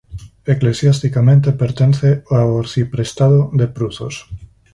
[0.53, 4.15] Eclesiasticamente pertence ó arciprestado de Pruzos.